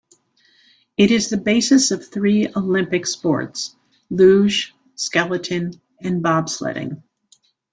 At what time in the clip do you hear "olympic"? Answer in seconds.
2.55-3.05